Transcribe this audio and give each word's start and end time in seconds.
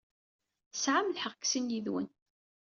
Tesɛam 0.71 1.07
lḥeqq 1.15 1.35
deg 1.41 1.47
sin 1.49 1.71
yid-wen. 1.73 2.07